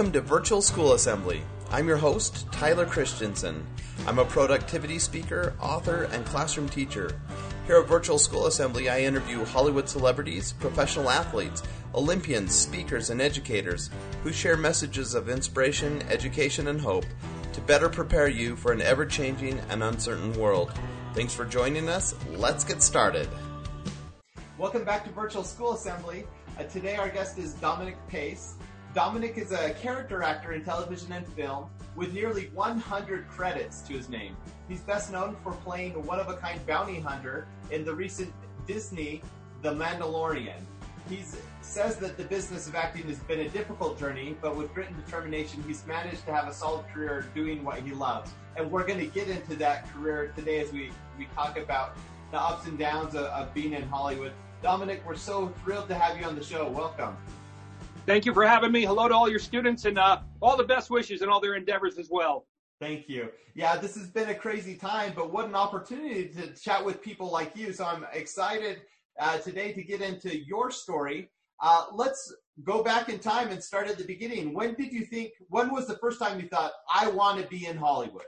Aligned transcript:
Welcome 0.00 0.14
to 0.14 0.22
Virtual 0.22 0.62
School 0.62 0.94
Assembly. 0.94 1.42
I'm 1.70 1.86
your 1.86 1.98
host, 1.98 2.50
Tyler 2.50 2.86
Christensen. 2.86 3.66
I'm 4.06 4.18
a 4.18 4.24
productivity 4.24 4.98
speaker, 4.98 5.52
author, 5.60 6.04
and 6.04 6.24
classroom 6.24 6.70
teacher. 6.70 7.20
Here 7.66 7.76
at 7.76 7.86
Virtual 7.86 8.18
School 8.18 8.46
Assembly, 8.46 8.88
I 8.88 9.00
interview 9.00 9.44
Hollywood 9.44 9.90
celebrities, 9.90 10.52
professional 10.54 11.10
athletes, 11.10 11.62
Olympians, 11.94 12.54
speakers, 12.54 13.10
and 13.10 13.20
educators 13.20 13.90
who 14.22 14.32
share 14.32 14.56
messages 14.56 15.12
of 15.12 15.28
inspiration, 15.28 16.02
education, 16.08 16.68
and 16.68 16.80
hope 16.80 17.04
to 17.52 17.60
better 17.60 17.90
prepare 17.90 18.28
you 18.28 18.56
for 18.56 18.72
an 18.72 18.80
ever 18.80 19.04
changing 19.04 19.60
and 19.68 19.82
uncertain 19.82 20.32
world. 20.40 20.72
Thanks 21.12 21.34
for 21.34 21.44
joining 21.44 21.90
us. 21.90 22.14
Let's 22.30 22.64
get 22.64 22.80
started. 22.80 23.28
Welcome 24.56 24.84
back 24.84 25.04
to 25.04 25.10
Virtual 25.10 25.44
School 25.44 25.74
Assembly. 25.74 26.24
Uh, 26.58 26.62
today, 26.62 26.96
our 26.96 27.10
guest 27.10 27.36
is 27.36 27.52
Dominic 27.52 27.98
Pace. 28.08 28.54
Dominic 28.92 29.38
is 29.38 29.52
a 29.52 29.70
character 29.74 30.24
actor 30.24 30.52
in 30.52 30.64
television 30.64 31.12
and 31.12 31.24
film 31.34 31.70
with 31.94 32.12
nearly 32.12 32.50
100 32.54 33.28
credits 33.28 33.82
to 33.82 33.92
his 33.92 34.08
name. 34.08 34.36
He's 34.68 34.80
best 34.80 35.12
known 35.12 35.36
for 35.44 35.52
playing 35.52 35.94
a 35.94 36.00
one 36.00 36.18
of 36.18 36.28
a 36.28 36.34
kind 36.34 36.64
bounty 36.66 36.98
hunter 36.98 37.46
in 37.70 37.84
the 37.84 37.94
recent 37.94 38.32
Disney 38.66 39.22
The 39.62 39.72
Mandalorian. 39.72 40.60
He 41.08 41.22
says 41.60 41.96
that 41.98 42.16
the 42.16 42.24
business 42.24 42.66
of 42.66 42.74
acting 42.74 43.04
has 43.04 43.20
been 43.20 43.40
a 43.40 43.48
difficult 43.48 43.96
journey, 43.96 44.36
but 44.40 44.56
with 44.56 44.74
grit 44.74 44.88
and 44.88 45.04
determination, 45.04 45.62
he's 45.68 45.86
managed 45.86 46.26
to 46.26 46.32
have 46.32 46.48
a 46.48 46.52
solid 46.52 46.84
career 46.88 47.26
doing 47.32 47.62
what 47.62 47.78
he 47.82 47.92
loves. 47.92 48.32
And 48.56 48.68
we're 48.72 48.86
going 48.86 48.98
to 48.98 49.06
get 49.06 49.28
into 49.28 49.54
that 49.56 49.88
career 49.92 50.32
today 50.34 50.58
as 50.58 50.72
we, 50.72 50.90
we 51.16 51.26
talk 51.36 51.56
about 51.56 51.96
the 52.32 52.40
ups 52.40 52.66
and 52.66 52.76
downs 52.76 53.14
of, 53.14 53.26
of 53.26 53.54
being 53.54 53.72
in 53.72 53.82
Hollywood. 53.82 54.32
Dominic, 54.64 55.02
we're 55.06 55.14
so 55.14 55.48
thrilled 55.62 55.88
to 55.88 55.94
have 55.94 56.18
you 56.18 56.26
on 56.26 56.34
the 56.34 56.44
show. 56.44 56.68
Welcome. 56.68 57.16
Thank 58.06 58.24
you 58.24 58.32
for 58.32 58.46
having 58.46 58.72
me. 58.72 58.84
Hello 58.84 59.08
to 59.08 59.14
all 59.14 59.28
your 59.28 59.38
students 59.38 59.84
and 59.84 59.98
uh, 59.98 60.20
all 60.40 60.56
the 60.56 60.64
best 60.64 60.90
wishes 60.90 61.20
and 61.20 61.30
all 61.30 61.40
their 61.40 61.54
endeavors 61.54 61.98
as 61.98 62.08
well. 62.10 62.46
Thank 62.80 63.08
you. 63.08 63.28
Yeah, 63.54 63.76
this 63.76 63.94
has 63.94 64.08
been 64.08 64.30
a 64.30 64.34
crazy 64.34 64.74
time, 64.74 65.12
but 65.14 65.30
what 65.32 65.46
an 65.46 65.54
opportunity 65.54 66.28
to 66.28 66.54
chat 66.54 66.82
with 66.82 67.02
people 67.02 67.30
like 67.30 67.54
you. 67.54 67.72
So 67.74 67.84
I'm 67.84 68.06
excited 68.12 68.82
uh, 69.20 69.38
today 69.38 69.72
to 69.72 69.82
get 69.82 70.00
into 70.00 70.36
your 70.44 70.70
story. 70.70 71.30
Uh, 71.62 71.86
let's 71.92 72.34
go 72.64 72.82
back 72.82 73.10
in 73.10 73.18
time 73.18 73.48
and 73.48 73.62
start 73.62 73.86
at 73.86 73.98
the 73.98 74.04
beginning. 74.04 74.54
When 74.54 74.74
did 74.74 74.92
you 74.92 75.04
think, 75.04 75.32
when 75.48 75.70
was 75.70 75.86
the 75.86 75.98
first 75.98 76.18
time 76.18 76.40
you 76.40 76.48
thought, 76.48 76.72
I 76.92 77.08
want 77.08 77.40
to 77.42 77.46
be 77.48 77.66
in 77.66 77.76
Hollywood? 77.76 78.24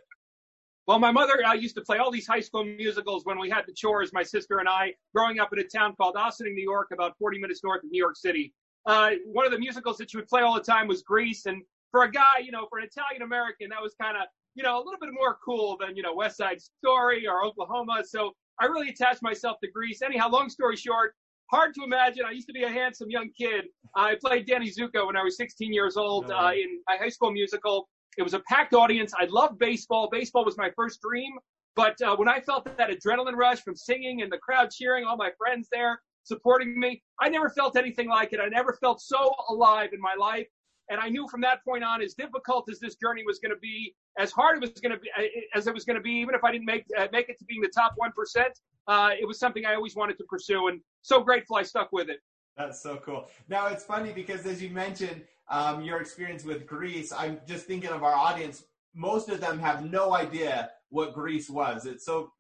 Well, 0.87 0.99
my 0.99 1.13
mother 1.13 1.43
uh, 1.47 1.55
used 1.55 1.77
to 1.77 1.83
play 1.83 1.97
all 1.97 2.11
these 2.11 2.27
high 2.27 2.41
school 2.41 2.65
musicals 2.65 3.25
when 3.25 3.39
we 3.39 3.49
had 3.49 3.63
the 3.67 3.73
chores, 3.73 4.13
my 4.13 4.23
sister 4.23 4.59
and 4.59 4.69
I, 4.69 4.93
growing 5.15 5.39
up 5.39 5.53
in 5.55 5.61
a 5.61 5.65
town 5.65 5.95
called 5.97 6.17
Ossining, 6.17 6.55
New 6.55 6.63
York, 6.63 6.89
about 6.93 7.17
40 7.19 7.39
minutes 7.39 7.65
north 7.65 7.85
of 7.85 7.91
New 7.91 7.99
York 7.99 8.17
City 8.17 8.53
uh, 8.87 9.11
one 9.27 9.47
of 9.47 9.53
the 9.53 9.59
musicals 9.59 9.97
that 9.99 10.11
she 10.11 10.17
would 10.17 10.29
play 10.29 10.43
all 10.43 10.55
the 10.55 10.61
time 10.61 10.89
was 10.89 11.03
Grease. 11.03 11.47
And 11.47 11.63
for 11.91 12.05
a 12.05 12.11
guy, 12.11 12.39
you 12.43 12.53
know, 12.53 12.67
for 12.69 12.79
an 12.79 12.85
Italian 12.85 13.23
American, 13.23 13.69
that 13.71 13.83
was 13.83 13.95
kind 14.01 14.17
of, 14.17 14.25
you 14.55 14.63
know, 14.63 14.77
a 14.77 14.83
little 14.83 14.99
bit 15.01 15.11
more 15.13 15.39
cool 15.45 15.77
than, 15.81 15.97
you 15.97 16.03
know, 16.03 16.15
West 16.15 16.37
Side 16.37 16.61
Story 16.61 17.27
or 17.27 17.45
Oklahoma. 17.45 18.03
So 18.05 18.33
I 18.61 18.67
really 18.67 18.89
attached 18.89 19.23
myself 19.23 19.59
to 19.63 19.71
Grease. 19.71 20.03
Anyhow, 20.03 20.29
long 20.31 20.49
story 20.49 20.77
short, 20.77 21.15
hard 21.51 21.75
to 21.75 21.85
imagine. 21.85 22.25
I 22.27 22.33
used 22.33 22.49
to 22.49 22.53
be 22.53 22.65
a 22.65 22.69
handsome 22.69 23.11
young 23.11 23.31
kid. 23.39 23.67
I 23.95 24.17
played 24.21 24.47
Danny 24.47 24.71
Zuko 24.71 25.07
when 25.07 25.17
I 25.17 25.23
was 25.23 25.37
16 25.37 25.73
years 25.73 25.97
old 25.97 26.31
uh, 26.31 26.51
in 26.55 26.81
my 26.89 26.97
high 26.97 27.09
school 27.09 27.31
musical. 27.31 27.89
It 28.19 28.23
was 28.23 28.35
a 28.35 28.41
packed 28.41 28.75
audience. 28.75 29.13
I 29.19 29.27
loved 29.27 29.59
baseball. 29.59 30.09
Baseball 30.11 30.45
was 30.45 30.57
my 30.59 30.71
first 30.77 31.01
dream. 31.01 31.33
But 31.75 32.01
uh, 32.03 32.17
when 32.17 32.29
I 32.29 32.41
felt 32.41 32.65
that 32.65 32.91
adrenaline 32.91 33.37
rush 33.37 33.61
from 33.61 33.75
singing 33.75 34.23
and 34.23 34.31
the 34.31 34.39
crowd 34.39 34.71
cheering, 34.71 35.05
all 35.05 35.17
my 35.17 35.31
friends 35.39 35.69
there, 35.73 36.01
supporting 36.25 36.79
me. 36.79 37.03
I 37.21 37.29
never 37.29 37.51
felt 37.51 37.77
anything 37.77 38.09
like 38.09 38.33
it. 38.33 38.41
I 38.41 38.49
never 38.49 38.75
felt 38.81 39.01
so 39.01 39.35
alive 39.49 39.91
in 39.93 40.01
my 40.01 40.15
life. 40.19 40.47
And 40.91 41.01
I 41.01 41.09
knew 41.09 41.27
from 41.29 41.41
that 41.43 41.65
point 41.65 41.85
on, 41.85 42.03
as 42.03 42.15
difficult 42.15 42.69
as 42.71 42.79
this 42.81 42.97
journey 42.97 43.23
was 43.25 43.39
going 43.39 43.55
to 43.55 43.61
be, 43.61 43.95
as 44.19 44.31
hard 44.33 44.57
it 44.57 44.61
was 44.61 44.81
going 44.81 44.93
to 44.93 44.99
be, 44.99 45.11
uh, 45.17 45.23
as 45.55 45.67
it 45.67 45.75
was 45.75 45.85
going 45.85 45.97
to 45.97 46.03
be, 46.03 46.11
even 46.11 46.35
if 46.35 46.45
I 46.45 46.53
didn't 46.53 46.67
make 46.67 46.85
uh, 46.99 47.07
make 47.13 47.29
it 47.29 47.39
to 47.39 47.45
being 47.45 47.63
the 47.63 47.71
top 47.75 47.93
one 47.97 48.13
percent, 48.13 48.59
uh, 48.89 49.11
it 49.19 49.27
was 49.27 49.39
something 49.39 49.65
I 49.65 49.75
always 49.75 49.97
wanted 49.97 50.19
to 50.19 50.25
pursue, 50.25 50.69
and 50.69 50.81
so 51.03 51.23
grateful 51.23 51.57
I 51.57 51.63
stuck 51.63 51.93
with 51.93 52.11
it. 52.11 52.19
That's 52.57 52.83
so 52.83 52.97
cool. 52.97 53.29
Now 53.49 53.69
it's 53.69 53.85
funny 53.85 54.13
because 54.13 54.45
as 54.45 54.63
you 54.63 54.71
mentioned 54.71 55.23
um, 55.49 55.83
your 55.83 56.01
experience 56.01 56.45
with 56.45 56.67
Grease, 56.67 57.13
I'm 57.13 57.41
just 57.47 57.67
thinking 57.67 57.91
of 57.91 58.03
our 58.03 58.15
audience. 58.15 58.65
Most 58.95 59.31
of 59.31 59.41
them 59.41 59.59
have 59.59 59.91
no 59.91 60.15
idea 60.15 60.71
what 60.91 61.15
Grease 61.15 61.49
was. 61.49 61.87
It's 61.87 62.05
so 62.05 62.33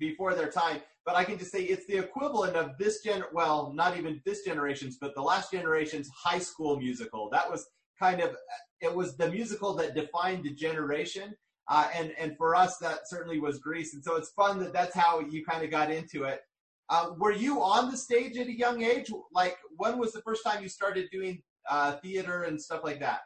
before 0.00 0.34
their 0.34 0.50
time 0.50 0.80
but 1.10 1.16
I 1.16 1.24
can 1.24 1.38
just 1.38 1.50
say 1.50 1.62
it's 1.62 1.86
the 1.86 1.98
equivalent 1.98 2.56
of 2.56 2.76
this 2.78 3.02
gen. 3.02 3.24
Well, 3.32 3.72
not 3.74 3.96
even 3.96 4.20
this 4.24 4.44
generation's, 4.44 4.98
but 4.98 5.14
the 5.14 5.22
last 5.22 5.50
generation's 5.50 6.08
high 6.10 6.38
school 6.38 6.78
musical. 6.78 7.28
That 7.30 7.50
was 7.50 7.66
kind 7.98 8.20
of 8.20 8.36
it 8.80 8.94
was 8.94 9.16
the 9.16 9.30
musical 9.30 9.74
that 9.76 9.94
defined 9.94 10.44
the 10.44 10.54
generation. 10.54 11.34
Uh, 11.68 11.88
and 11.94 12.12
and 12.18 12.36
for 12.36 12.54
us, 12.54 12.76
that 12.78 13.08
certainly 13.08 13.40
was 13.40 13.58
Grease. 13.58 13.94
And 13.94 14.04
so 14.04 14.16
it's 14.16 14.30
fun 14.30 14.58
that 14.60 14.72
that's 14.72 14.94
how 14.94 15.20
you 15.20 15.44
kind 15.44 15.64
of 15.64 15.70
got 15.70 15.90
into 15.90 16.24
it. 16.24 16.42
Uh, 16.88 17.10
were 17.18 17.32
you 17.32 17.62
on 17.62 17.90
the 17.90 17.96
stage 17.96 18.36
at 18.36 18.48
a 18.48 18.56
young 18.56 18.82
age? 18.82 19.10
Like, 19.32 19.56
when 19.76 19.98
was 19.98 20.12
the 20.12 20.22
first 20.22 20.42
time 20.44 20.62
you 20.62 20.68
started 20.68 21.08
doing 21.12 21.40
uh, 21.70 21.92
theater 21.96 22.42
and 22.42 22.60
stuff 22.60 22.82
like 22.82 23.00
that? 23.00 23.20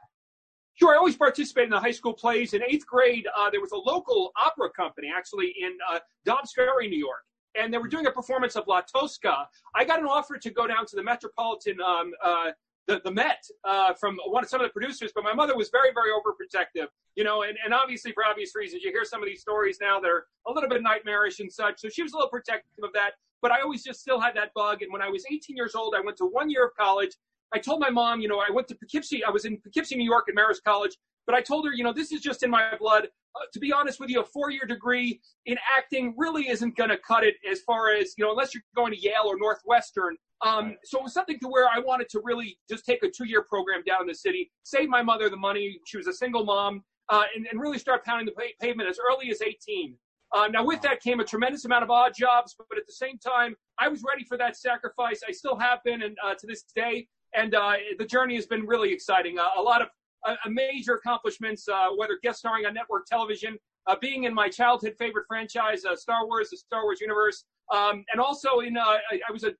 Sure, 0.74 0.92
I 0.92 0.98
always 0.98 1.16
participated 1.16 1.68
in 1.68 1.70
the 1.70 1.80
high 1.80 1.92
school 1.92 2.12
plays. 2.12 2.52
In 2.52 2.62
eighth 2.62 2.86
grade, 2.86 3.26
uh, 3.36 3.48
there 3.50 3.60
was 3.60 3.70
a 3.70 3.76
local 3.76 4.32
opera 4.36 4.70
company 4.70 5.12
actually 5.14 5.54
in 5.60 5.76
uh, 5.90 6.00
Dobbs 6.24 6.52
Ferry, 6.52 6.88
New 6.88 6.98
York, 6.98 7.22
and 7.54 7.72
they 7.72 7.78
were 7.78 7.86
doing 7.86 8.06
a 8.06 8.10
performance 8.10 8.56
of 8.56 8.64
La 8.66 8.80
Tosca. 8.80 9.48
I 9.76 9.84
got 9.84 10.00
an 10.00 10.06
offer 10.06 10.36
to 10.36 10.50
go 10.50 10.66
down 10.66 10.84
to 10.86 10.96
the 10.96 11.02
Metropolitan, 11.02 11.80
um, 11.80 12.12
uh, 12.22 12.50
the, 12.88 13.00
the 13.04 13.10
Met 13.10 13.44
uh, 13.62 13.94
from 13.94 14.18
one 14.26 14.42
of 14.42 14.50
some 14.50 14.60
of 14.60 14.66
the 14.66 14.72
producers, 14.72 15.12
but 15.14 15.22
my 15.22 15.32
mother 15.32 15.56
was 15.56 15.70
very, 15.70 15.90
very 15.94 16.10
overprotective, 16.10 16.88
you 17.14 17.22
know, 17.22 17.42
and, 17.42 17.56
and 17.64 17.72
obviously 17.72 18.10
for 18.10 18.24
obvious 18.24 18.56
reasons. 18.56 18.82
You 18.82 18.90
hear 18.90 19.04
some 19.04 19.22
of 19.22 19.28
these 19.28 19.40
stories 19.40 19.78
now 19.80 20.00
that 20.00 20.08
are 20.08 20.26
a 20.46 20.52
little 20.52 20.68
bit 20.68 20.82
nightmarish 20.82 21.38
and 21.38 21.50
such. 21.50 21.80
So 21.80 21.88
she 21.88 22.02
was 22.02 22.12
a 22.12 22.16
little 22.16 22.30
protective 22.30 22.82
of 22.82 22.92
that, 22.94 23.12
but 23.40 23.52
I 23.52 23.60
always 23.60 23.84
just 23.84 24.00
still 24.00 24.20
had 24.20 24.34
that 24.34 24.52
bug. 24.54 24.82
And 24.82 24.92
when 24.92 25.02
I 25.02 25.08
was 25.08 25.24
18 25.30 25.56
years 25.56 25.74
old, 25.74 25.94
I 25.96 26.00
went 26.00 26.16
to 26.18 26.26
one 26.26 26.50
year 26.50 26.64
of 26.66 26.74
college. 26.78 27.12
I 27.54 27.58
told 27.58 27.80
my 27.80 27.90
mom, 27.90 28.20
you 28.20 28.28
know, 28.28 28.40
I 28.40 28.50
went 28.52 28.68
to 28.68 28.74
Poughkeepsie. 28.74 29.24
I 29.24 29.30
was 29.30 29.44
in 29.44 29.58
Poughkeepsie, 29.58 29.96
New 29.96 30.04
York 30.04 30.26
at 30.28 30.34
Marist 30.34 30.62
College, 30.64 30.96
but 31.26 31.34
I 31.34 31.40
told 31.40 31.66
her, 31.66 31.72
you 31.72 31.84
know, 31.84 31.92
this 31.92 32.12
is 32.12 32.20
just 32.20 32.42
in 32.42 32.50
my 32.50 32.74
blood 32.78 33.08
uh, 33.36 33.40
to 33.52 33.58
be 33.58 33.72
honest 33.72 33.98
with 33.98 34.10
you, 34.10 34.20
a 34.20 34.24
four-year 34.24 34.64
degree 34.66 35.20
in 35.46 35.56
acting 35.76 36.14
really 36.16 36.48
isn't 36.48 36.76
going 36.76 36.90
to 36.90 36.98
cut 36.98 37.24
it 37.24 37.34
as 37.50 37.60
far 37.62 37.90
as 37.90 38.14
you 38.16 38.24
know, 38.24 38.30
unless 38.30 38.54
you're 38.54 38.62
going 38.76 38.92
to 38.92 39.00
Yale 39.00 39.24
or 39.26 39.36
Northwestern. 39.38 40.16
Um, 40.44 40.76
so 40.84 40.98
it 40.98 41.04
was 41.04 41.14
something 41.14 41.38
to 41.40 41.48
where 41.48 41.66
I 41.68 41.78
wanted 41.78 42.08
to 42.10 42.20
really 42.22 42.58
just 42.68 42.84
take 42.86 43.02
a 43.02 43.10
two-year 43.10 43.42
program 43.42 43.82
down 43.86 44.02
in 44.02 44.06
the 44.06 44.14
city, 44.14 44.52
save 44.62 44.88
my 44.88 45.02
mother 45.02 45.28
the 45.28 45.36
money. 45.36 45.80
She 45.86 45.96
was 45.96 46.06
a 46.06 46.12
single 46.12 46.44
mom, 46.44 46.84
uh, 47.08 47.24
and, 47.34 47.46
and, 47.50 47.60
really 47.60 47.78
start 47.78 48.04
pounding 48.04 48.26
the 48.26 48.52
pavement 48.60 48.88
as 48.88 48.98
early 48.98 49.30
as 49.30 49.42
18. 49.42 49.96
Uh, 50.32 50.48
now, 50.48 50.64
with 50.64 50.80
that 50.82 51.00
came 51.00 51.20
a 51.20 51.24
tremendous 51.24 51.64
amount 51.64 51.84
of 51.84 51.90
odd 51.90 52.12
jobs, 52.16 52.54
but 52.56 52.78
at 52.78 52.86
the 52.86 52.92
same 52.92 53.18
time, 53.18 53.54
I 53.78 53.88
was 53.88 54.02
ready 54.06 54.24
for 54.24 54.38
that 54.38 54.56
sacrifice. 54.56 55.20
I 55.26 55.32
still 55.32 55.56
have 55.56 55.80
been, 55.84 56.02
and 56.02 56.16
uh, 56.24 56.34
to 56.34 56.46
this 56.46 56.64
day, 56.74 57.06
and 57.34 57.54
uh, 57.54 57.74
the 57.98 58.04
journey 58.04 58.34
has 58.36 58.46
been 58.46 58.66
really 58.66 58.92
exciting. 58.92 59.38
Uh, 59.38 59.48
a 59.56 59.62
lot 59.62 59.82
of 59.82 59.88
uh, 60.26 60.36
major 60.48 60.94
accomplishments, 60.94 61.68
uh, 61.68 61.88
whether 61.96 62.18
guest 62.22 62.38
starring 62.38 62.66
on 62.66 62.74
network 62.74 63.06
television, 63.06 63.58
uh, 63.86 63.96
being 64.00 64.24
in 64.24 64.32
my 64.32 64.48
childhood 64.48 64.94
favorite 64.98 65.26
franchise, 65.28 65.84
uh, 65.84 65.94
Star 65.94 66.26
Wars, 66.26 66.50
the 66.50 66.56
Star 66.56 66.84
Wars 66.84 67.00
universe, 67.00 67.44
um, 67.72 68.04
and 68.12 68.20
also 68.20 68.60
in 68.60 68.76
uh, 68.76 68.80
I, 68.82 69.20
I, 69.28 69.32
was 69.32 69.44
a 69.44 69.52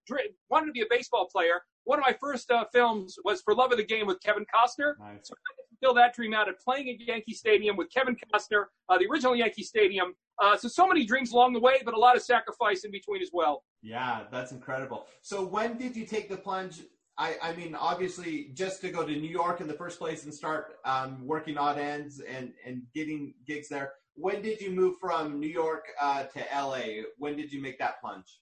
wanted 0.49 0.67
to 0.67 0.73
be 0.73 0.81
a 0.81 0.87
baseball 0.89 1.29
player. 1.31 1.61
One 1.85 1.99
of 1.99 2.05
my 2.07 2.17
first 2.19 2.51
uh, 2.51 2.65
films 2.73 3.17
was 3.25 3.43
For 3.43 3.55
Love 3.55 3.73
of 3.73 3.79
the 3.79 3.85
Game 3.85 4.06
with 4.06 4.23
Kevin 4.23 4.47
Costner. 4.55 4.95
Nice. 4.99 5.29
So 5.29 5.35
I 5.35 5.65
fulfill 5.69 5.95
that 5.97 6.15
dream 6.15 6.33
out 6.33 6.49
of 6.49 6.59
playing 6.59 6.89
at 6.89 7.01
Yankee 7.01 7.35
Stadium 7.35 7.77
with 7.77 7.91
Kevin 7.93 8.17
Costner, 8.33 8.65
the 8.89 9.06
original 9.11 9.37
Yankee 9.37 9.65
Stadium. 9.65 10.15
so 10.56 10.69
so 10.69 10.87
many 10.87 11.05
dreams 11.05 11.33
along 11.33 11.53
the 11.53 11.61
way, 11.61 11.83
but 11.85 11.93
a 11.93 11.99
lot 11.99 12.17
of 12.17 12.23
sacrifice 12.23 12.85
in 12.85 12.91
between 12.91 13.21
as 13.21 13.31
well. 13.35 13.65
Yeah, 13.82 14.23
that's 14.32 14.53
incredible. 14.53 15.06
So 15.21 15.44
when 15.44 15.76
did 15.76 15.94
you 15.94 16.06
take 16.06 16.31
the 16.31 16.38
plunge 16.38 16.81
I, 17.16 17.37
I 17.43 17.55
mean, 17.55 17.75
obviously, 17.75 18.50
just 18.55 18.81
to 18.81 18.90
go 18.90 19.05
to 19.05 19.12
New 19.12 19.31
York 19.31 19.61
in 19.61 19.69
the 19.69 19.75
first 19.75 19.99
place 19.99 20.25
and 20.25 20.34
start 20.34 20.76
um, 20.84 21.25
working 21.25 21.56
odd 21.56 21.78
ends 21.78 22.20
and, 22.20 22.52
and 22.66 22.82
getting 22.93 23.34
gigs 23.46 23.69
there. 23.69 23.93
When 24.16 24.43
did 24.43 24.61
you 24.61 24.70
move 24.70 24.96
from 25.00 25.38
New 25.38 25.49
York 25.49 25.87
uh, 26.00 26.25
to 26.25 26.44
LA? 26.55 27.02
When 27.19 27.37
did 27.37 27.52
you 27.52 27.62
make 27.62 27.78
that 27.78 28.00
plunge? 28.00 28.40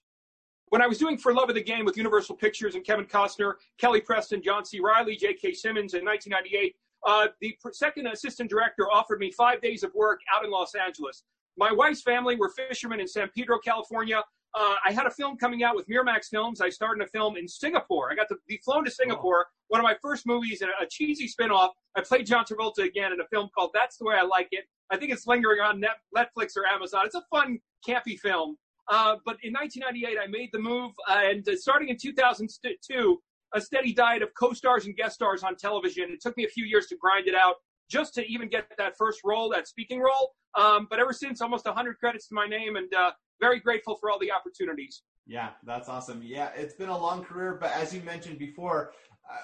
When 0.69 0.81
I 0.81 0.87
was 0.87 0.97
doing 0.97 1.17
For 1.19 1.33
Love 1.33 1.49
of 1.49 1.55
the 1.55 1.63
Game 1.63 1.85
with 1.85 1.97
Universal 1.97 2.35
Pictures 2.37 2.73
and 2.73 2.83
Kevin 2.83 3.05
Costner, 3.05 3.53
Kelly 3.77 4.01
Preston, 4.01 4.41
John 4.41 4.65
C. 4.65 4.79
Reilly, 4.79 5.15
J.K. 5.15 5.53
Simmons 5.53 5.93
in 5.93 6.03
1998, 6.03 6.75
uh, 7.05 7.27
the 7.41 7.55
second 7.73 8.07
assistant 8.07 8.49
director 8.49 8.89
offered 8.91 9.19
me 9.19 9.29
five 9.31 9.61
days 9.61 9.83
of 9.83 9.93
work 9.93 10.21
out 10.33 10.43
in 10.45 10.49
Los 10.49 10.73
Angeles. 10.73 11.23
My 11.57 11.71
wife's 11.71 12.01
family 12.01 12.35
were 12.35 12.49
fishermen 12.49 12.99
in 12.99 13.07
San 13.07 13.29
Pedro, 13.35 13.59
California 13.59 14.23
uh, 14.55 14.75
I 14.85 14.91
had 14.91 15.07
a 15.07 15.11
film 15.11 15.37
coming 15.37 15.63
out 15.63 15.75
with 15.75 15.87
Miramax 15.87 16.27
Films. 16.29 16.61
I 16.61 16.69
starred 16.69 16.97
in 16.97 17.03
a 17.03 17.07
film 17.07 17.37
in 17.37 17.47
Singapore. 17.47 18.11
I 18.11 18.15
got 18.15 18.27
to 18.29 18.35
be 18.47 18.59
flown 18.63 18.85
to 18.85 18.91
Singapore. 18.91 19.45
Oh. 19.47 19.51
One 19.69 19.79
of 19.79 19.83
my 19.83 19.95
first 20.01 20.27
movies, 20.27 20.61
a, 20.61 20.67
a 20.83 20.87
cheesy 20.87 21.27
spinoff. 21.27 21.69
I 21.95 22.01
played 22.01 22.27
John 22.27 22.45
Travolta 22.45 22.83
again 22.83 23.11
in 23.11 23.19
a 23.19 23.27
film 23.27 23.49
called 23.55 23.71
That's 23.73 23.97
the 23.97 24.05
Way 24.05 24.15
I 24.15 24.21
Like 24.21 24.49
It. 24.51 24.65
I 24.91 24.97
think 24.97 25.11
it's 25.11 25.25
lingering 25.25 25.59
on 25.59 25.79
Net, 25.79 25.97
Netflix 26.15 26.55
or 26.55 26.67
Amazon. 26.67 27.01
It's 27.05 27.15
a 27.15 27.23
fun, 27.31 27.59
campy 27.87 28.19
film. 28.19 28.57
Uh, 28.87 29.15
but 29.25 29.37
in 29.43 29.53
1998, 29.53 30.17
I 30.21 30.27
made 30.27 30.49
the 30.51 30.59
move, 30.59 30.91
uh, 31.09 31.21
and 31.23 31.47
starting 31.57 31.89
in 31.89 31.97
2002, 31.97 33.21
a 33.55 33.61
steady 33.61 33.93
diet 33.93 34.21
of 34.21 34.29
co-stars 34.37 34.85
and 34.85 34.95
guest 34.95 35.15
stars 35.15 35.43
on 35.43 35.55
television. 35.55 36.11
It 36.11 36.21
took 36.21 36.35
me 36.37 36.43
a 36.45 36.49
few 36.49 36.65
years 36.65 36.87
to 36.87 36.97
grind 36.97 37.27
it 37.27 37.35
out 37.35 37.55
just 37.89 38.13
to 38.15 38.25
even 38.25 38.49
get 38.49 38.65
that 38.77 38.97
first 38.97 39.21
role, 39.23 39.49
that 39.49 39.67
speaking 39.67 40.01
role. 40.01 40.33
Um, 40.55 40.87
but 40.89 40.99
ever 40.99 41.13
since, 41.13 41.41
almost 41.41 41.65
100 41.65 41.97
credits 41.97 42.27
to 42.27 42.35
my 42.35 42.47
name, 42.47 42.75
and 42.75 42.93
uh, 42.93 43.11
very 43.43 43.59
grateful 43.59 43.95
for 43.95 44.09
all 44.09 44.19
the 44.19 44.31
opportunities. 44.31 45.03
Yeah, 45.27 45.49
that's 45.65 45.89
awesome. 45.89 46.21
Yeah, 46.23 46.49
it's 46.55 46.75
been 46.75 46.89
a 46.89 46.97
long 46.97 47.23
career, 47.23 47.57
but 47.59 47.71
as 47.71 47.93
you 47.93 48.01
mentioned 48.01 48.39
before, 48.39 48.93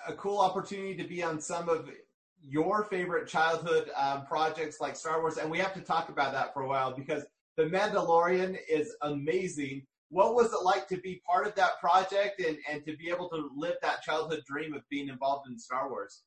a 0.07 0.13
cool 0.13 0.39
opportunity 0.39 0.95
to 0.95 1.03
be 1.03 1.21
on 1.21 1.39
some 1.39 1.67
of 1.67 1.89
your 2.41 2.85
favorite 2.85 3.27
childhood 3.27 3.89
um, 3.97 4.25
projects 4.25 4.79
like 4.79 4.95
Star 4.95 5.19
Wars, 5.19 5.37
and 5.37 5.51
we 5.51 5.57
have 5.57 5.73
to 5.73 5.81
talk 5.81 6.07
about 6.07 6.31
that 6.31 6.53
for 6.53 6.61
a 6.61 6.67
while 6.67 6.91
because 6.95 7.23
The 7.57 7.65
Mandalorian 7.65 8.57
is 8.69 8.95
amazing. 9.01 9.85
What 10.09 10.33
was 10.33 10.47
it 10.53 10.63
like 10.63 10.87
to 10.87 10.97
be 10.97 11.21
part 11.29 11.45
of 11.45 11.53
that 11.55 11.73
project 11.81 12.39
and, 12.39 12.57
and 12.71 12.85
to 12.85 12.95
be 12.95 13.09
able 13.09 13.27
to 13.29 13.49
live 13.55 13.75
that 13.81 14.01
childhood 14.01 14.43
dream 14.47 14.73
of 14.73 14.81
being 14.89 15.09
involved 15.09 15.49
in 15.49 15.59
Star 15.59 15.89
Wars? 15.89 16.23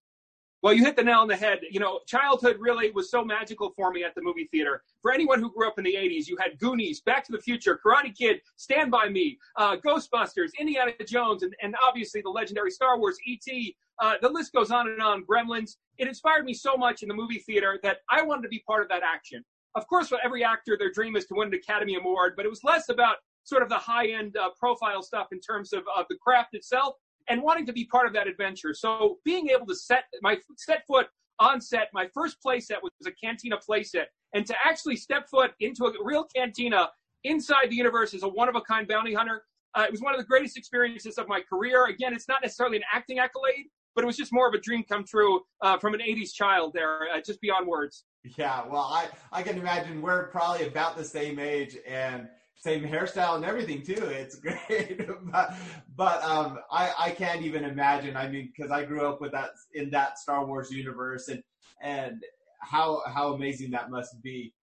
Well, 0.63 0.73
you 0.73 0.85
hit 0.85 0.95
the 0.95 1.03
nail 1.03 1.19
on 1.19 1.27
the 1.27 1.37
head. 1.37 1.59
You 1.73 1.81
know, 1.81 2.01
childhood 2.07 2.57
really 2.61 2.93
was 2.93 3.11
so 3.11 3.25
magical 3.25 3.73
for 3.75 3.91
me 3.91 4.05
at 4.05 4.15
the 4.15 4.23
movie 4.23 4.49
theater. 4.53 4.85
For 5.01 5.13
anyone 5.13 5.41
who 5.41 5.51
grew 5.51 5.67
up 5.67 5.77
in 5.77 5.83
the 5.83 5.95
80s, 5.95 6.29
you 6.29 6.37
had 6.41 6.57
Goonies, 6.61 7.01
Back 7.01 7.25
to 7.27 7.33
the 7.33 7.41
Future, 7.41 7.81
Karate 7.85 8.17
Kid, 8.17 8.41
Stand 8.57 8.93
By 8.93 9.09
Me, 9.09 9.39
uh, 9.57 9.77
Ghostbusters, 9.85 10.51
Indiana 10.61 10.93
Jones, 11.05 11.43
and, 11.43 11.53
and 11.63 11.75
obviously 11.83 12.23
the 12.23 12.31
legendary 12.31 12.71
Star 12.71 12.97
Wars, 12.97 13.19
E.T. 13.27 13.75
Uh, 14.01 14.15
the 14.23 14.29
list 14.29 14.53
goes 14.53 14.71
on 14.71 14.89
and 14.89 15.03
on, 15.03 15.25
Gremlins. 15.25 15.79
It 15.99 16.07
inspired 16.07 16.45
me 16.45 16.55
so 16.55 16.77
much 16.77 17.03
in 17.03 17.09
the 17.09 17.15
movie 17.15 17.41
theater 17.41 17.81
that 17.83 17.99
I 18.09 18.23
wanted 18.23 18.43
to 18.43 18.49
be 18.49 18.63
part 18.65 18.85
of 18.85 18.89
that 18.91 19.03
action. 19.03 19.45
Of 19.75 19.89
course, 19.89 20.09
for 20.09 20.19
every 20.25 20.45
actor, 20.45 20.77
their 20.79 20.93
dream 20.93 21.17
is 21.17 21.27
to 21.27 21.35
win 21.35 21.49
an 21.49 21.55
Academy 21.55 21.97
Award, 21.97 22.35
but 22.37 22.47
it 22.47 22.51
was 22.51 22.63
less 22.63 22.89
about 22.89 23.17
sort 23.43 23.63
of 23.63 23.69
the 23.69 23.79
high 23.79 24.07
end 24.07 24.37
uh, 24.37 24.51
profile 24.57 25.03
stuff 25.03 25.29
in 25.33 25.41
terms 25.41 25.73
of, 25.73 25.83
of 25.97 26.07
the 26.09 26.17
craft 26.23 26.55
itself 26.55 26.95
and 27.29 27.43
wanting 27.43 27.67
to 27.67 27.73
be 27.73 27.85
part 27.85 28.07
of 28.07 28.13
that 28.15 28.27
adventure. 28.27 28.75
So 28.75 29.19
being 29.25 29.49
able 29.49 29.67
to 29.67 29.75
set 29.75 30.05
my 30.23 30.39
set 30.57 30.87
foot 30.87 31.09
on 31.39 31.61
set, 31.61 31.89
my 31.93 32.09
first 32.15 32.41
play 32.41 32.61
set 32.61 32.83
was 32.83 32.93
a 33.07 33.13
cantina 33.13 33.57
play 33.57 33.83
set, 33.83 34.09
and 34.35 34.47
to 34.47 34.55
actually 34.65 34.97
step 34.97 35.29
foot 35.29 35.53
into 35.61 35.85
a 35.85 35.93
real 36.03 36.25
cantina 36.35 36.91
inside 37.25 37.71
the 37.71 37.77
universe 37.77 38.15
as 38.15 38.23
a 38.23 38.29
one 38.29 38.49
of 38.49 38.57
a 38.57 38.61
kind 38.61 38.89
bounty 38.89 39.15
hunter, 39.15 39.45
uh, 39.75 39.85
it 39.85 39.91
was 39.91 40.01
one 40.01 40.15
of 40.15 40.21
the 40.21 40.27
greatest 40.27 40.57
experiences 40.57 41.19
of 41.19 41.29
my 41.29 41.41
career. 41.41 41.87
Again, 41.87 42.13
it's 42.13 42.29
not 42.29 42.43
necessarily 42.43 42.77
an 42.77 42.83
acting 42.93 43.19
accolade, 43.19 43.67
but 43.95 44.05
it 44.05 44.07
was 44.07 44.17
just 44.17 44.33
more 44.33 44.49
of 44.49 44.55
a 44.55 44.59
dream 44.59 44.85
come 44.89 45.05
true 45.05 45.41
uh, 45.63 45.79
from 45.79 45.95
an 45.95 46.01
80s 46.01 46.33
child 46.33 46.73
there, 46.75 47.09
uh, 47.13 47.21
just 47.21 47.41
beyond 47.41 47.67
words. 47.67 48.05
Yeah, 48.37 48.65
well, 48.67 48.83
I, 48.83 49.09
I 49.33 49.43
can 49.43 49.59
imagine 49.59 50.01
we're 50.01 50.29
probably 50.29 50.67
about 50.67 50.97
the 50.97 51.05
same 51.05 51.39
age 51.39 51.77
and 51.87 52.29
same 52.63 52.85
hairstyle 52.85 53.35
and 53.35 53.45
everything 53.45 53.83
too. 53.83 54.05
It's 54.05 54.37
great, 54.41 55.01
but, 55.33 55.55
but 55.97 56.23
um, 56.23 56.61
I, 56.71 56.93
I 56.99 57.11
can't 57.11 57.43
even 57.43 57.65
imagine. 57.65 58.17
I 58.17 58.29
mean, 58.29 58.53
because 58.57 58.71
I 58.71 58.85
grew 58.85 59.07
up 59.07 59.21
with 59.21 59.33
that 59.33 59.51
in 59.75 59.91
that 59.91 60.19
Star 60.19 60.47
Wars 60.47 60.71
universe, 60.71 61.29
and 61.29 61.43
and 61.83 62.23
how 62.61 63.03
how 63.07 63.35
amazing 63.35 63.71
that 63.73 63.91
must 63.91 64.23
be. 64.23 64.55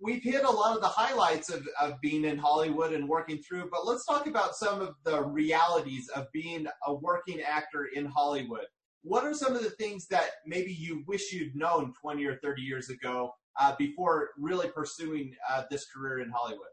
We've 0.00 0.22
hit 0.22 0.44
a 0.44 0.50
lot 0.50 0.74
of 0.74 0.82
the 0.82 0.88
highlights 0.88 1.48
of, 1.48 1.66
of 1.80 2.00
being 2.00 2.24
in 2.24 2.36
Hollywood 2.36 2.92
and 2.92 3.08
working 3.08 3.38
through, 3.38 3.68
but 3.70 3.86
let's 3.86 4.04
talk 4.04 4.26
about 4.26 4.56
some 4.56 4.80
of 4.80 4.96
the 5.04 5.22
realities 5.22 6.08
of 6.08 6.26
being 6.32 6.66
a 6.86 6.94
working 6.94 7.40
actor 7.40 7.88
in 7.94 8.06
Hollywood. 8.06 8.66
What 9.04 9.24
are 9.24 9.34
some 9.34 9.54
of 9.54 9.62
the 9.62 9.70
things 9.70 10.08
that 10.08 10.30
maybe 10.44 10.72
you 10.72 11.04
wish 11.06 11.32
you'd 11.32 11.54
known 11.54 11.92
20 12.00 12.24
or 12.26 12.36
30 12.42 12.62
years 12.62 12.88
ago 12.88 13.32
uh, 13.60 13.76
before 13.78 14.30
really 14.36 14.68
pursuing 14.70 15.34
uh, 15.48 15.62
this 15.70 15.86
career 15.94 16.18
in 16.18 16.30
Hollywood? 16.30 16.66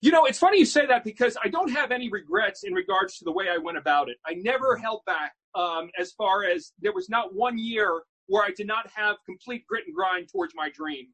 You 0.00 0.10
know, 0.10 0.26
it's 0.26 0.38
funny 0.38 0.58
you 0.58 0.66
say 0.66 0.86
that 0.86 1.02
because 1.02 1.36
I 1.42 1.48
don't 1.48 1.70
have 1.70 1.90
any 1.90 2.10
regrets 2.10 2.64
in 2.64 2.74
regards 2.74 3.18
to 3.18 3.24
the 3.24 3.32
way 3.32 3.46
I 3.48 3.56
went 3.56 3.78
about 3.78 4.08
it. 4.10 4.16
I 4.26 4.34
never 4.34 4.76
held 4.76 5.00
back 5.06 5.32
um, 5.54 5.90
as 5.98 6.12
far 6.12 6.44
as 6.44 6.72
there 6.80 6.92
was 6.92 7.08
not 7.08 7.34
one 7.34 7.56
year 7.56 8.02
where 8.26 8.44
I 8.44 8.50
did 8.56 8.66
not 8.66 8.88
have 8.94 9.16
complete 9.24 9.66
grit 9.66 9.84
and 9.86 9.94
grind 9.94 10.28
towards 10.30 10.54
my 10.54 10.70
dream. 10.70 11.06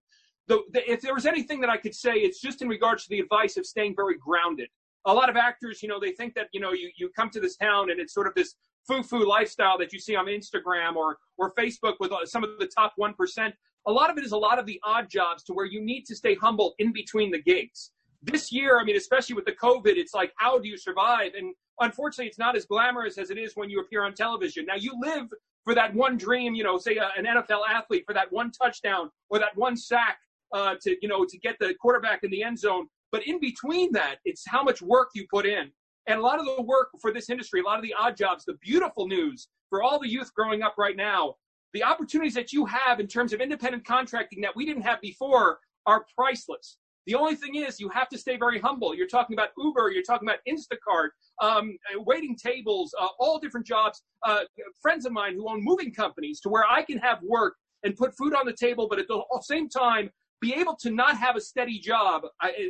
The, 0.49 0.63
the, 0.73 0.91
if 0.91 1.01
there 1.01 1.15
was 1.15 1.27
anything 1.27 1.61
that 1.61 1.71
I 1.71 1.77
could 1.77 1.95
say, 1.95 2.15
it's 2.15 2.41
just 2.41 2.63
in 2.63 2.69
regards 2.69 3.05
to 3.05 3.11
the 3.11 3.21
advice 3.21 3.57
of 3.57 3.67
staying 3.67 3.95
very 3.95 4.17
grounded. 4.19 4.69
A 5.07 5.15
lot 5.15 5.31
of 5.31 5.37
actors, 5.37 5.83
you 5.83 5.89
know, 5.89 6.01
they 6.01 6.13
think 6.13 6.35
that, 6.35 6.49
you 6.53 6.61
know, 6.61 6.73
you, 6.73 6.91
you 6.97 7.11
come 7.17 7.31
to 7.31 7.41
this 7.41 7.57
town 7.57 7.91
and 7.91 8.01
it's 8.01 8.13
sort 8.13 8.27
of 8.27 8.35
this 8.35 8.55
foo-foo 8.87 9.27
lifestyle 9.27 9.79
that 9.79 9.93
you 9.93 9.99
see 9.99 10.17
on 10.17 10.27
Instagram 10.27 10.97
or, 10.97 11.17
or 11.39 11.55
Facebook 11.55 11.95
with 12.01 12.13
uh, 12.13 12.27
some 12.27 12.45
of 12.45 12.51
the 12.59 12.67
top 12.67 12.95
1%. 13.01 13.53
A 13.87 13.93
lot 13.93 14.11
of 14.11 14.19
it 14.19 14.25
is 14.25 14.33
a 14.33 14.37
lot 14.37 14.59
of 14.59 14.67
the 14.67 14.81
odd 14.85 15.09
jobs 15.09 15.43
to 15.45 15.53
where 15.53 15.65
you 15.65 15.81
need 15.81 16.05
to 16.07 16.17
stay 16.17 16.35
humble 16.35 16.75
in 16.79 16.93
between 16.93 17.31
the 17.31 17.41
gigs 17.41 17.93
this 18.23 18.53
year, 18.53 18.79
I 18.79 18.85
mean, 18.85 18.97
especially 18.97 19.35
with 19.35 19.45
the 19.45 19.53
COVID, 19.53 19.97
it's 19.97 20.15
like, 20.15 20.33
how 20.37 20.59
do 20.59 20.69
you 20.69 20.77
survive? 20.77 21.33
And 21.37 21.55
unfortunately, 21.81 22.29
it's 22.29 22.39
not 22.39 22.57
as 22.57 22.67
glamorous 22.67 23.19
as 23.19 23.31
it 23.31 23.39
is 23.39 23.53
when 23.55 23.71
you 23.71 23.81
appear 23.81 24.05
on 24.05 24.15
television. 24.15 24.67
Now, 24.67 24.75
you 24.77 24.93
live 25.01 25.29
for 25.65 25.75
that 25.75 25.95
one 25.95 26.17
dream, 26.17 26.55
you 26.55 26.65
know, 26.65 26.79
say 26.79 26.97
a, 26.97 27.11
an 27.17 27.25
NFL 27.25 27.63
athlete 27.69 28.05
for 28.07 28.15
that 28.15 28.31
one 28.31 28.51
touchdown 28.51 29.11
or 29.31 29.39
that 29.39 29.57
one 29.57 29.77
sack 29.77 30.19
uh, 30.53 30.75
to, 30.83 30.97
you 31.01 31.09
know, 31.09 31.25
to 31.25 31.39
get 31.39 31.57
the 31.61 31.75
quarterback 31.81 32.21
in 32.23 32.31
the 32.31 32.43
end 32.43 32.59
zone. 32.59 32.87
But 33.13 33.27
in 33.27 33.41
between 33.41 33.93
that, 33.93 34.17
it's 34.25 34.45
how 34.47 34.63
much 34.63 34.83
work 34.83 35.11
you 35.15 35.27
put 35.31 35.47
in. 35.47 35.71
And 36.07 36.19
a 36.19 36.23
lot 36.23 36.39
of 36.39 36.47
the 36.47 36.63
work 36.63 36.89
for 37.01 37.13
this 37.13 37.31
industry, 37.31 37.61
a 37.61 37.65
lot 37.65 37.77
of 37.77 37.83
the 37.83 37.95
odd 37.99 38.17
jobs, 38.17 38.45
the 38.45 38.55
beautiful 38.63 39.07
news 39.07 39.49
for 39.69 39.83
all 39.83 39.99
the 39.99 40.09
youth 40.09 40.33
growing 40.35 40.63
up 40.63 40.75
right 40.79 40.97
now, 40.97 41.37
the 41.73 41.85
opportunities 41.85 42.35
that 42.35 42.53
you 42.53 42.67
have 42.67 42.99
in 42.99 43.07
terms 43.07 43.33
of 43.33 43.41
independent 43.41 43.85
contracting 43.85 44.41
that 44.41 44.55
we 44.55 44.67
didn't 44.67 44.83
have 44.83 45.01
before 45.01 45.61
are 45.87 46.05
priceless. 46.17 46.79
The 47.11 47.17
only 47.17 47.35
thing 47.35 47.57
is, 47.57 47.81
you 47.81 47.89
have 47.89 48.09
to 48.11 48.19
stay 48.19 48.37
very 48.37 48.61
humble. 48.61 48.95
You're 48.95 49.09
talking 49.09 49.35
about 49.35 49.49
Uber, 49.59 49.91
you're 49.91 50.05
talking 50.05 50.29
about 50.29 50.39
Instacart, 50.49 51.09
um, 51.43 51.77
waiting 52.07 52.37
tables, 52.37 52.95
uh, 53.01 53.09
all 53.19 53.41
different 53.41 53.67
jobs. 53.67 54.01
Uh, 54.25 54.43
friends 54.81 55.07
of 55.07 55.11
mine 55.11 55.35
who 55.35 55.51
own 55.51 55.59
moving 55.61 55.93
companies 55.93 56.39
to 56.43 56.49
where 56.49 56.63
I 56.71 56.83
can 56.83 56.99
have 56.99 57.19
work 57.25 57.57
and 57.83 57.97
put 57.97 58.17
food 58.17 58.33
on 58.33 58.47
the 58.47 58.53
table, 58.53 58.87
but 58.89 59.01
at 59.01 59.09
the 59.09 59.25
same 59.43 59.69
time, 59.69 60.09
be 60.41 60.55
able 60.55 60.77
to 60.83 60.93
not 60.93 61.17
have 61.17 61.35
a 61.35 61.41
steady 61.41 61.81
job, 61.81 62.23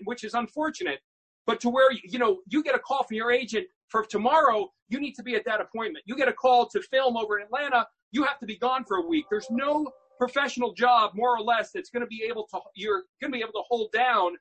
which 0.07 0.25
is 0.25 0.33
unfortunate, 0.33 1.01
but 1.47 1.61
to 1.61 1.69
where, 1.69 1.93
you 1.93 2.19
know, 2.19 2.39
you 2.49 2.63
get 2.63 2.75
a 2.75 2.79
call 2.79 3.03
from 3.05 3.19
your 3.19 3.31
agent 3.31 3.67
for 3.91 4.07
tomorrow, 4.07 4.71
you 4.89 5.01
need 5.01 5.13
to 5.17 5.23
be 5.23 5.35
at 5.35 5.45
that 5.45 5.61
appointment. 5.61 6.03
You 6.07 6.17
get 6.17 6.29
a 6.29 6.33
call 6.33 6.67
to 6.71 6.81
film 6.81 7.19
over 7.19 7.39
in 7.39 7.45
Atlanta, 7.45 7.87
you 8.11 8.23
have 8.23 8.39
to 8.39 8.47
be 8.47 8.57
gone 8.57 8.87
for 8.89 8.97
a 8.97 9.07
week. 9.07 9.27
There's 9.31 9.51
no 9.51 9.93
professional 10.21 10.75
job, 10.75 11.13
more 11.15 11.35
or 11.35 11.41
less, 11.41 11.71
that's 11.73 11.89
going 11.89 12.03
to 12.03 12.07
be 12.07 12.23
able 12.29 12.47
to 12.53 12.61
you're 12.75 13.05
going 13.23 13.33
to 13.33 13.39
be 13.39 13.43
able 13.43 13.55
to 13.55 13.63
hold 13.67 13.91
down 13.91 14.33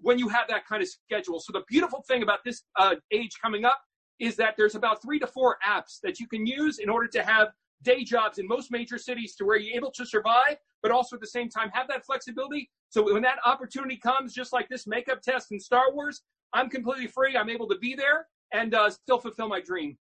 when 0.00 0.18
you 0.18 0.28
have 0.28 0.48
that 0.48 0.66
kind 0.66 0.82
of 0.82 0.88
schedule. 0.88 1.38
So 1.38 1.52
the 1.52 1.62
beautiful 1.68 2.02
thing 2.08 2.24
about 2.24 2.40
this 2.44 2.64
uh, 2.76 2.96
age 3.12 3.30
coming 3.40 3.64
up 3.64 3.80
is 4.18 4.34
that 4.36 4.54
there's 4.56 4.74
about 4.74 5.00
three 5.00 5.20
to 5.20 5.28
four 5.28 5.56
apps 5.66 6.00
that 6.02 6.18
you 6.18 6.26
can 6.26 6.44
use 6.44 6.80
in 6.80 6.88
order 6.88 7.06
to 7.06 7.22
have 7.22 7.48
day 7.84 8.02
jobs 8.02 8.38
in 8.38 8.48
most 8.48 8.72
major 8.72 8.98
cities 8.98 9.36
to 9.36 9.44
where 9.44 9.56
you're 9.56 9.76
able 9.76 9.92
to 9.92 10.04
survive, 10.04 10.56
but 10.82 10.90
also 10.90 11.14
at 11.14 11.20
the 11.20 11.26
same 11.28 11.48
time 11.48 11.70
have 11.72 11.86
that 11.86 12.04
flexibility. 12.04 12.68
So 12.88 13.12
when 13.12 13.22
that 13.22 13.38
opportunity 13.44 13.96
comes, 13.96 14.34
just 14.34 14.52
like 14.52 14.68
this 14.68 14.88
makeup 14.88 15.22
test 15.22 15.52
in 15.52 15.60
Star 15.60 15.92
Wars, 15.92 16.22
I'm 16.52 16.68
completely 16.68 17.06
free. 17.06 17.36
I'm 17.36 17.48
able 17.48 17.68
to 17.68 17.78
be 17.78 17.94
there 17.94 18.26
and 18.52 18.74
uh, 18.74 18.90
still 18.90 19.18
fulfill 19.18 19.48
my 19.48 19.60
dream. 19.60 19.96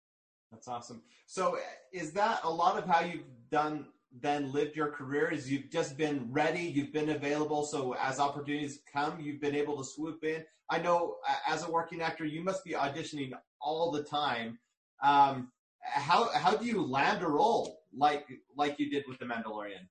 That's 0.53 0.69
awesome. 0.69 1.03
So 1.27 1.59
is 1.93 2.13
that 2.13 2.41
a 2.45 2.51
lot 2.51 2.79
of 2.79 2.85
how 2.89 3.01
you've 3.01 3.25
done 3.51 3.87
then 4.21 4.53
lived 4.53 4.77
your 4.77 4.89
career 4.89 5.31
is 5.31 5.51
you've 5.51 5.71
just 5.71 5.97
been 5.97 6.29
ready, 6.31 6.61
you've 6.61 6.93
been 6.93 7.11
available. 7.11 7.65
So 7.65 7.97
as 8.01 8.21
opportunities 8.21 8.81
come, 8.91 9.21
you've 9.21 9.41
been 9.41 9.55
able 9.55 9.77
to 9.79 9.85
swoop 9.85 10.23
in. 10.23 10.45
I 10.71 10.79
know 10.79 11.17
as 11.49 11.65
a 11.65 11.71
working 11.71 12.01
actor, 12.01 12.25
you 12.25 12.43
must 12.43 12.65
be 12.65 12.73
auditioning 12.73 13.33
all 13.61 13.91
the 13.91 14.03
time. 14.03 14.59
Um, 15.03 15.51
how 15.83 16.31
how 16.33 16.57
do 16.57 16.65
you 16.65 16.83
land 16.83 17.23
a 17.23 17.29
role 17.29 17.81
like 17.95 18.27
like 18.57 18.79
you 18.79 18.89
did 18.89 19.05
with 19.07 19.19
the 19.19 19.27
Mandalorian? 19.27 19.87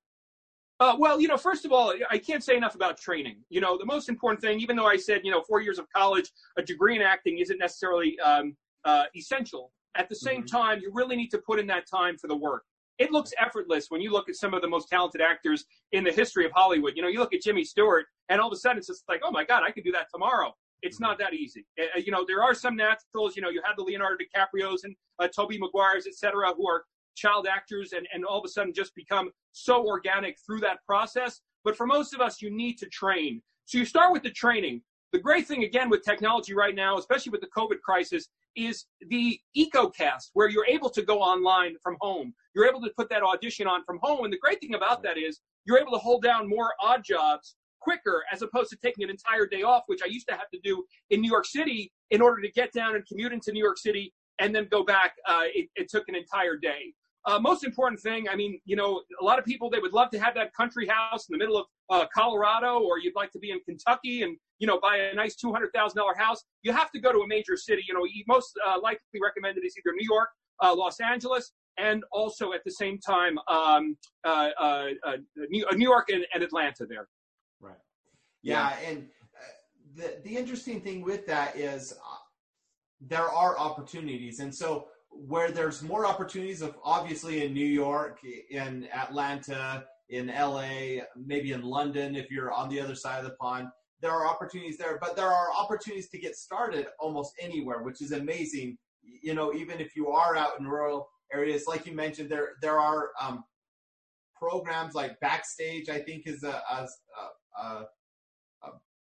Uh, 0.80 0.96
well, 0.98 1.22
you 1.22 1.28
know, 1.28 1.38
first 1.38 1.66
of 1.66 1.72
all, 1.72 1.94
I 2.10 2.18
can't 2.18 2.44
say 2.44 2.58
enough 2.58 2.76
about 2.76 2.98
training. 2.98 3.38
You 3.50 3.62
know, 3.62 3.78
the 3.78 3.86
most 3.86 4.10
important 4.10 4.42
thing, 4.42 4.60
even 4.60 4.76
though 4.76 4.88
I 4.88 4.98
said, 4.98 5.22
you 5.24 5.32
know, 5.32 5.42
four 5.48 5.62
years 5.62 5.78
of 5.78 5.86
college, 5.96 6.32
a 6.58 6.64
degree 6.64 6.96
in 6.96 7.02
acting 7.02 7.38
isn't 7.38 7.60
necessarily 7.60 8.20
um, 8.20 8.58
uh, 8.84 9.06
essential. 9.16 9.72
At 9.96 10.10
the 10.10 10.16
same 10.16 10.42
mm-hmm. 10.42 10.58
time, 10.58 10.80
you 10.82 10.92
really 10.92 11.16
need 11.16 11.30
to 11.30 11.38
put 11.38 11.60
in 11.60 11.68
that 11.68 11.86
time 11.88 12.18
for 12.18 12.28
the 12.28 12.36
work 12.36 12.64
it 13.00 13.12
looks 13.12 13.32
effortless 13.40 13.88
when 13.90 14.02
you 14.02 14.12
look 14.12 14.30
at 14.30 14.36
some 14.36 14.54
of 14.54 14.62
the 14.62 14.68
most 14.68 14.88
talented 14.90 15.22
actors 15.22 15.66
in 15.92 16.04
the 16.04 16.12
history 16.12 16.46
of 16.46 16.52
Hollywood. 16.54 16.94
You 16.96 17.02
know, 17.02 17.08
you 17.08 17.20
look 17.20 17.34
at 17.34 17.42
Jimmy 17.42 17.64
Stewart, 17.64 18.06
and 18.30 18.40
all 18.40 18.48
of 18.48 18.54
a 18.54 18.58
sudden 18.58 18.78
it's 18.78 18.88
just 18.88 19.04
like, 19.10 19.22
oh 19.24 19.32
my 19.32 19.44
God, 19.44 19.64
I 19.64 19.72
could 19.72 19.84
do 19.84 19.92
that 19.94 20.08
tomorrow. 20.14 20.54
It's 20.82 21.00
not 21.00 21.18
that 21.20 21.34
easy. 21.34 21.66
Uh, 21.80 22.00
you 22.00 22.12
know, 22.12 22.26
there 22.28 22.44
are 22.44 22.54
some 22.54 22.76
naturals. 22.76 23.36
You 23.36 23.42
know, 23.42 23.50
you 23.50 23.62
have 23.66 23.78
the 23.78 23.84
Leonardo 23.84 24.18
DiCaprio's 24.24 24.84
and 24.84 24.96
uh, 25.20 25.28
Tobey 25.34 25.58
Maguire's, 25.58 26.08
et 26.08 26.16
cetera, 26.16 26.54
who 26.56 26.68
are 26.68 26.84
child 27.16 27.48
actors 27.50 27.94
and, 27.94 28.08
and 28.14 28.26
all 28.26 28.40
of 28.40 28.46
a 28.46 28.50
sudden 28.50 28.74
just 28.74 28.94
become 28.96 29.32
so 29.54 29.86
organic 29.86 30.36
through 30.46 30.60
that 30.60 30.80
process. 30.86 31.42
But 31.64 31.78
for 31.78 31.86
most 31.86 32.14
of 32.14 32.20
us, 32.20 32.42
you 32.42 32.52
need 32.52 32.78
to 32.80 32.88
train. 32.88 33.42
So 33.66 33.78
you 33.78 33.86
start 33.86 34.12
with 34.12 34.24
the 34.24 34.32
training. 34.32 34.82
The 35.14 35.20
great 35.20 35.48
thing, 35.48 35.64
again, 35.64 35.92
with 35.92 36.04
technology 36.04 36.56
right 36.56 36.74
now, 36.74 36.98
especially 36.98 37.30
with 37.30 37.42
the 37.42 37.50
COVID 37.56 37.80
crisis, 37.82 38.30
is 38.56 38.86
the 39.10 39.40
EcoCast, 39.56 40.32
where 40.34 40.50
you're 40.50 40.66
able 40.66 40.90
to 40.90 41.04
go 41.04 41.20
online 41.20 41.76
from 41.84 41.98
home. 42.02 42.34
You're 42.56 42.68
able 42.68 42.82
to 42.82 42.92
put 42.98 43.10
that 43.10 43.22
audition 43.22 43.68
on 43.68 43.84
from 43.86 44.00
home. 44.02 44.26
And 44.26 44.34
the 44.34 44.40
great 44.40 44.60
thing 44.60 44.74
about 44.74 45.04
that 45.04 45.20
is 45.20 45.40
you're 45.66 45.78
able 45.78 45.92
to 45.92 46.00
hold 46.00 46.24
down 46.24 46.50
more 46.50 46.74
odd 46.82 47.04
jobs 47.04 47.56
quicker 47.80 48.24
as 48.32 48.42
opposed 48.42 48.72
to 48.72 48.78
taking 48.78 49.04
an 49.04 49.12
entire 49.12 49.46
day 49.46 49.62
off, 49.62 49.84
which 49.86 50.02
I 50.04 50.08
used 50.08 50.28
to 50.30 50.34
have 50.34 50.50
to 50.52 50.60
do 50.64 50.84
in 51.12 51.22
New 51.22 51.30
York 51.30 51.46
City 51.46 51.92
in 52.10 52.20
order 52.20 52.42
to 52.42 52.52
get 52.52 52.72
down 52.74 52.96
and 52.96 53.06
commute 53.06 53.34
into 53.34 53.52
New 53.52 53.64
York 53.64 53.78
City 53.78 54.12
and 54.40 54.56
then 54.56 54.68
go 54.72 54.84
back. 54.84 55.14
Uh, 55.28 55.44
it, 55.54 55.70
it 55.76 55.90
took 55.90 56.06
an 56.08 56.16
entire 56.16 56.56
day. 56.56 56.94
Uh, 57.26 57.40
most 57.40 57.64
important 57.64 58.02
thing, 58.02 58.28
I 58.28 58.36
mean, 58.36 58.60
you 58.66 58.76
know, 58.76 59.02
a 59.22 59.24
lot 59.24 59.38
of 59.38 59.46
people 59.46 59.70
they 59.70 59.80
would 59.80 59.94
love 59.94 60.10
to 60.10 60.20
have 60.20 60.34
that 60.36 60.54
country 60.54 60.88
house 60.88 61.30
in 61.30 61.34
the 61.34 61.38
middle 61.38 61.58
of 61.58 61.68
uh, 61.90 62.06
Colorado, 62.14 62.80
or 62.80 63.00
you'd 63.00 63.16
like 63.16 63.32
to 63.32 63.40
be 63.40 63.52
in 63.52 63.60
Kentucky 63.62 64.24
and 64.24 64.38
you 64.60 64.68
know 64.68 64.80
buy 64.80 64.98
a 64.98 65.16
nice 65.16 65.36
two 65.36 65.52
hundred 65.52 65.72
thousand 65.74 65.98
dollar 65.98 66.16
house. 66.16 66.44
You 66.64 66.72
have 66.72 66.92
to 66.92 67.00
go 67.00 67.12
to 67.12 67.20
a 67.20 67.28
major 67.28 67.58
city. 67.58 67.84
You 67.88 67.94
know, 67.94 68.06
most 68.28 68.54
uh, 68.66 68.80
likely 68.82 69.20
recommended 69.22 69.66
is 69.66 69.76
either 69.78 69.94
New 69.96 70.08
York, 70.10 70.30
uh, 70.62 70.74
Los 70.76 71.00
Angeles, 71.00 71.52
and 71.78 72.04
also 72.12 72.54
at 72.54 72.62
the 72.64 72.72
same 72.72 73.00
time 73.00 73.38
um, 73.50 73.98
uh, 74.26 74.50
uh, 74.60 74.88
New, 75.50 75.66
New, 75.74 75.90
York 75.90 76.10
and, 76.10 76.26
and, 76.34 76.44
Atlanta. 76.44 76.86
There, 76.86 77.08
right? 77.60 77.76
Yeah, 78.42 78.74
yeah. 78.82 78.90
and 78.90 79.08
the 79.96 80.18
the 80.24 80.38
interesting 80.38 80.82
thing 80.82 81.02
with 81.02 81.26
that 81.28 81.58
is 81.58 81.94
there 83.02 83.30
are 83.30 83.58
opportunities, 83.58 84.40
and 84.40 84.54
so 84.54 84.88
where 85.10 85.52
there's 85.52 85.84
more 85.84 86.06
opportunities 86.06 86.62
of 86.62 86.76
obviously 86.84 87.46
in 87.46 87.54
New 87.54 87.66
York, 87.66 88.20
in 88.50 88.88
Atlanta, 88.94 89.86
in 90.10 90.28
LA, 90.28 91.04
maybe 91.16 91.52
in 91.52 91.62
London 91.62 92.16
if 92.16 92.30
you're 92.30 92.52
on 92.52 92.70
the 92.70 92.80
other 92.80 92.96
side 92.96 93.20
of 93.20 93.26
the 93.26 93.36
pond. 93.36 93.68
There 94.02 94.12
are 94.12 94.28
opportunities 94.28 94.78
there, 94.78 94.98
but 95.02 95.16
there 95.16 95.32
are 95.32 95.48
opportunities 95.58 96.10
to 96.10 96.18
get 96.18 96.36
started 96.36 96.88
almost 97.00 97.34
anywhere, 97.40 97.84
which 97.84 98.02
is 98.02 98.12
amazing. 98.12 98.78
You 99.02 99.34
know, 99.34 99.54
even 99.54 99.80
if 99.80 99.96
you 99.96 100.10
are 100.10 100.36
out 100.36 100.60
in 100.60 100.68
rural 100.68 101.08
areas, 101.34 101.68
like 101.68 101.86
you 101.86 101.94
mentioned, 101.94 102.30
there 102.30 102.50
there 102.62 102.80
are 102.80 103.12
um, 103.22 103.44
programs 104.36 104.94
like 104.94 105.20
Backstage. 105.22 105.90
I 105.90 106.00
think 106.00 106.28
is 106.28 106.44
a, 106.44 106.62
a, 106.70 106.88
a, 107.58 107.86
a 108.64 108.70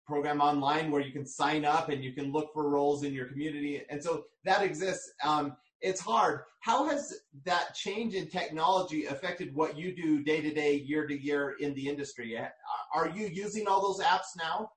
program 0.06 0.40
online 0.40 0.92
where 0.92 1.00
you 1.00 1.12
can 1.12 1.26
sign 1.26 1.64
up 1.64 1.88
and 1.88 2.04
you 2.04 2.12
can 2.12 2.32
look 2.32 2.52
for 2.54 2.68
roles 2.68 3.02
in 3.02 3.12
your 3.12 3.26
community, 3.26 3.82
and 3.90 4.02
so 4.02 4.24
that 4.44 4.62
exists. 4.62 5.12
Um, 5.24 5.56
it's 5.80 6.00
hard. 6.00 6.40
How 6.60 6.88
has 6.88 7.14
that 7.44 7.74
change 7.74 8.14
in 8.14 8.28
technology 8.28 9.06
affected 9.06 9.54
what 9.54 9.76
you 9.76 9.94
do 9.94 10.22
day 10.22 10.40
to 10.40 10.52
day, 10.52 10.74
year 10.74 11.06
to 11.06 11.16
year 11.16 11.56
in 11.60 11.74
the 11.74 11.88
industry? 11.88 12.38
Are 12.94 13.08
you 13.08 13.26
using 13.26 13.66
all 13.68 13.80
those 13.80 14.04
apps 14.04 14.36
now? 14.36 14.70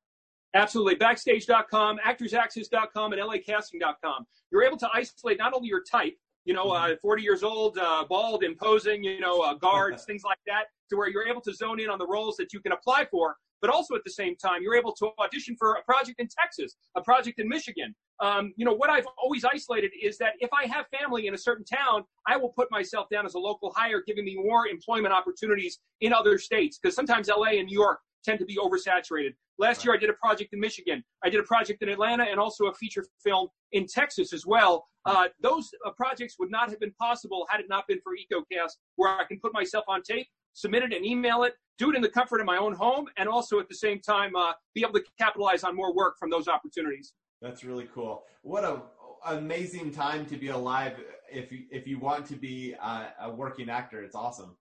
Absolutely. 0.54 0.96
Backstage.com, 0.96 2.00
actorsaccess.com, 2.06 3.14
and 3.14 3.22
lacasting.com. 3.22 4.26
You're 4.52 4.64
able 4.64 4.78
to 4.78 4.90
isolate 4.94 5.38
not 5.38 5.54
only 5.54 5.68
your 5.68 5.84
type, 5.84 6.16
you 6.46 6.54
know, 6.54 6.72
uh, 6.72 6.96
40 7.02 7.22
years 7.22 7.44
old, 7.44 7.78
uh, 7.78 8.06
bald, 8.10 8.44
imposing, 8.44 9.04
you 9.04 9.20
know, 9.20 9.42
uh, 9.42 9.54
guards, 9.54 10.06
things 10.08 10.24
like 10.24 10.40
that, 10.48 10.66
to 10.90 10.98
where 10.98 11.08
you're 11.08 11.28
able 11.28 11.42
to 11.42 11.54
zone 11.54 11.80
in 11.80 11.90
on 11.90 12.00
the 12.00 12.08
roles 12.08 12.36
that 12.38 12.52
you 12.52 12.60
can 12.60 12.72
apply 12.72 13.06
for, 13.12 13.36
but 13.62 13.70
also 13.70 13.96
at 13.96 14.02
the 14.06 14.12
same 14.12 14.36
time, 14.36 14.62
you're 14.62 14.76
able 14.76 14.94
to 14.94 15.10
audition 15.20 15.56
for 15.58 15.74
a 15.74 15.84
project 15.84 16.20
in 16.20 16.28
Texas, 16.28 16.76
a 16.96 17.02
project 17.02 17.40
in 17.40 17.48
Michigan. 17.48 17.96
Um, 18.22 18.54
you 18.58 18.66
know, 18.66 18.74
what 18.74 18.90
I've 18.90 19.08
always 19.22 19.46
isolated 19.46 19.92
is 20.02 20.18
that 20.18 20.34
if 20.40 20.50
I 20.54 20.66
have 20.68 20.86
family 20.98 21.28
in 21.28 21.34
a 21.34 21.38
certain 21.38 21.66
town, 21.66 22.04
I 22.28 22.38
will 22.38 22.50
put 22.50 22.70
myself 22.72 23.08
down 23.10 23.26
as 23.26 23.36
a 23.36 23.40
local 23.40 23.74
hire, 23.76 24.04
giving 24.06 24.26
me 24.26 24.36
more 24.36 24.68
employment 24.68 25.14
opportunities 25.14 25.80
in 26.02 26.14
other 26.14 26.38
states. 26.38 26.78
Because 26.82 26.96
sometimes 26.96 27.30
LA 27.30 27.52
and 27.60 27.68
New 27.68 27.80
York 27.80 28.00
tend 28.24 28.40
to 28.40 28.46
be 28.46 28.58
oversaturated. 28.58 29.34
Last 29.58 29.84
year, 29.84 29.94
I 29.94 29.98
did 29.98 30.10
a 30.10 30.14
project 30.14 30.54
in 30.54 30.60
Michigan. 30.60 31.04
I 31.24 31.30
did 31.30 31.40
a 31.40 31.44
project 31.44 31.82
in 31.82 31.90
Atlanta 31.90 32.24
and 32.24 32.40
also 32.40 32.66
a 32.66 32.74
feature 32.74 33.06
film 33.24 33.48
in 33.72 33.86
Texas 33.88 34.34
as 34.34 34.46
well. 34.46 34.88
Uh, 35.06 35.28
those 35.42 35.70
uh, 35.86 35.92
projects 35.92 36.36
would 36.40 36.52
not 36.52 36.70
have 36.70 36.80
been 36.80 36.94
possible 37.00 37.46
had 37.50 37.60
it 37.60 37.68
not 37.70 37.88
been 37.88 38.00
for 38.04 38.14
EcoCast, 38.14 38.72
where 38.96 39.10
I 39.10 39.24
can 39.26 39.40
put 39.40 39.54
myself 39.54 39.86
on 39.88 40.02
tape, 40.04 40.28
submit 40.54 40.84
it, 40.84 40.94
and 40.94 41.06
email 41.06 41.44
it, 41.44 41.54
do 41.78 41.90
it 41.90 41.96
in 41.96 42.02
the 42.02 42.10
comfort 42.10 42.40
of 42.40 42.46
my 42.46 42.58
own 42.58 42.74
home, 42.74 43.08
and 43.18 43.30
also 43.30 43.60
at 43.60 43.70
the 43.70 43.76
same 43.76 44.00
time 44.00 44.36
uh, 44.36 44.54
be 44.76 44.82
able 44.82 44.94
to 44.94 45.04
capitalize 45.18 45.64
on 45.64 45.76
more 45.76 45.94
work 45.94 46.18
from 46.18 46.30
those 46.30 46.48
opportunities. 46.48 47.14
That's 47.42 47.64
really 47.64 47.88
cool. 47.94 48.24
What 48.42 48.64
a 48.64 48.82
amazing 49.26 49.92
time 49.92 50.26
to 50.26 50.38
be 50.38 50.48
alive 50.48 50.94
if 51.32 51.52
you, 51.52 51.64
if 51.72 51.88
you 51.88 52.00
want 52.00 52.26
to 52.28 52.36
be 52.36 52.76
uh, 52.82 53.08
a 53.22 53.32
working 53.32 53.70
actor. 53.70 54.02
It's 54.02 54.16
awesome. 54.16 54.56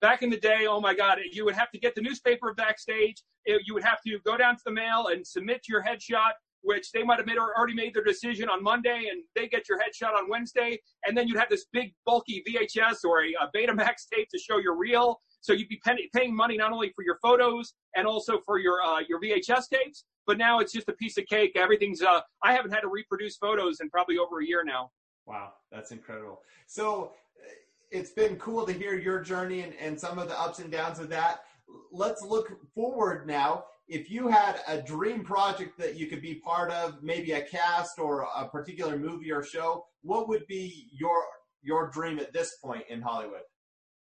Back 0.00 0.22
in 0.22 0.30
the 0.30 0.38
day, 0.38 0.66
oh 0.68 0.80
my 0.80 0.94
God, 0.94 1.18
you 1.32 1.44
would 1.44 1.54
have 1.54 1.70
to 1.72 1.78
get 1.78 1.94
the 1.94 2.02
newspaper 2.02 2.54
backstage. 2.54 3.22
You 3.46 3.74
would 3.74 3.84
have 3.84 4.00
to 4.06 4.18
go 4.24 4.36
down 4.36 4.56
to 4.56 4.62
the 4.64 4.70
mail 4.72 5.08
and 5.08 5.26
submit 5.26 5.62
your 5.68 5.82
headshot 5.82 6.32
which 6.66 6.90
they 6.90 7.04
might 7.04 7.18
have 7.18 7.26
made, 7.26 7.38
or 7.38 7.56
already 7.56 7.74
made 7.74 7.94
their 7.94 8.02
decision 8.02 8.48
on 8.48 8.60
Monday, 8.60 9.08
and 9.10 9.22
they 9.36 9.46
get 9.46 9.68
your 9.68 9.78
headshot 9.78 10.14
on 10.14 10.28
Wednesday, 10.28 10.76
and 11.06 11.16
then 11.16 11.28
you'd 11.28 11.38
have 11.38 11.48
this 11.48 11.66
big 11.72 11.94
bulky 12.04 12.42
VHS 12.46 13.04
or 13.04 13.22
a, 13.22 13.28
a 13.40 13.50
Betamax 13.56 14.08
tape 14.12 14.28
to 14.30 14.38
show 14.38 14.58
your 14.58 14.76
reel. 14.76 15.20
So 15.42 15.52
you'd 15.52 15.68
be 15.68 15.80
pay- 15.86 16.10
paying 16.12 16.34
money 16.34 16.56
not 16.56 16.72
only 16.72 16.90
for 16.96 17.04
your 17.04 17.18
photos 17.22 17.74
and 17.94 18.04
also 18.04 18.40
for 18.44 18.58
your 18.58 18.82
uh, 18.82 18.98
your 19.08 19.20
VHS 19.20 19.68
tapes, 19.72 20.04
but 20.26 20.38
now 20.38 20.58
it's 20.58 20.72
just 20.72 20.88
a 20.88 20.92
piece 20.94 21.16
of 21.18 21.26
cake. 21.26 21.52
Everything's. 21.54 22.02
Uh, 22.02 22.20
I 22.42 22.52
haven't 22.52 22.72
had 22.72 22.80
to 22.80 22.88
reproduce 22.88 23.36
photos 23.36 23.78
in 23.80 23.88
probably 23.88 24.18
over 24.18 24.40
a 24.40 24.44
year 24.46 24.64
now. 24.64 24.90
Wow, 25.24 25.52
that's 25.70 25.92
incredible. 25.92 26.40
So 26.66 27.12
uh, 27.40 27.48
it's 27.92 28.10
been 28.10 28.36
cool 28.36 28.66
to 28.66 28.72
hear 28.72 28.98
your 28.98 29.20
journey 29.20 29.60
and, 29.60 29.72
and 29.80 29.98
some 29.98 30.18
of 30.18 30.28
the 30.28 30.38
ups 30.38 30.58
and 30.58 30.70
downs 30.72 30.98
of 30.98 31.08
that. 31.10 31.44
Let's 31.92 32.22
look 32.22 32.58
forward 32.74 33.24
now 33.28 33.64
if 33.88 34.10
you 34.10 34.28
had 34.28 34.60
a 34.66 34.80
dream 34.80 35.22
project 35.22 35.78
that 35.78 35.96
you 35.96 36.06
could 36.06 36.20
be 36.20 36.34
part 36.34 36.70
of, 36.72 37.02
maybe 37.02 37.32
a 37.32 37.42
cast 37.42 37.98
or 37.98 38.26
a 38.36 38.48
particular 38.48 38.98
movie 38.98 39.30
or 39.30 39.42
show, 39.42 39.84
what 40.02 40.28
would 40.28 40.46
be 40.46 40.88
your 40.92 41.24
your 41.62 41.88
dream 41.90 42.18
at 42.18 42.32
this 42.32 42.56
point 42.62 42.84
in 42.88 43.00
Hollywood? 43.00 43.42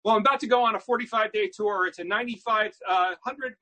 Well, 0.04 0.16
I'm 0.16 0.22
about 0.22 0.40
to 0.40 0.48
go 0.48 0.64
on 0.64 0.76
a 0.76 0.80
45 0.80 1.32
day 1.32 1.50
tour. 1.54 1.86
It's 1.86 2.00
a 2.00 2.04
95 2.04 2.72
uh, 2.90 3.12